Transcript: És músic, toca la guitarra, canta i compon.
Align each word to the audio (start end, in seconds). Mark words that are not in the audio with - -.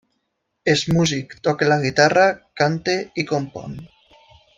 És 0.71 0.83
músic, 0.93 1.35
toca 1.47 1.67
la 1.71 1.77
guitarra, 1.85 2.23
canta 2.63 2.97
i 3.25 3.27
compon. 3.33 3.77